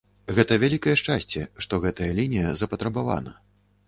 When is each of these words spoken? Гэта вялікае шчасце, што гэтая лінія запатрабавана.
Гэта 0.37 0.55
вялікае 0.61 0.95
шчасце, 1.01 1.43
што 1.65 1.79
гэтая 1.83 2.07
лінія 2.21 2.55
запатрабавана. 2.63 3.35